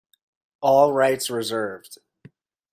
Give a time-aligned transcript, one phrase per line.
[0.61, 1.99] All rights reserved.